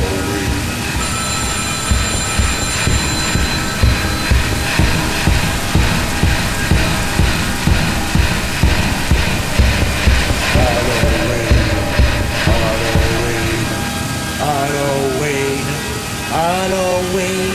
[12.50, 13.66] Halloween,
[14.40, 15.66] Halloween,
[16.34, 17.53] Halloween.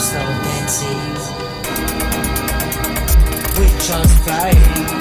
[0.00, 1.12] Of dancing.
[3.58, 4.99] Witch on flying.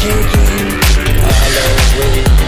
[0.00, 0.80] Halloween,
[1.20, 2.40] Halloween.